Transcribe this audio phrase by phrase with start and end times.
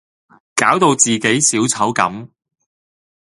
[0.55, 2.27] 搞到自己小丑咁